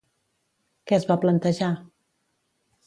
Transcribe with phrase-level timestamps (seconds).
[0.91, 1.71] Què es va plantejar?